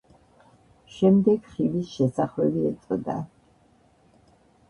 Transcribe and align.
შემდეგ 0.93 1.43
ხივის 1.49 1.91
შესახვევი 1.97 2.65
ეწოდა. 2.71 3.17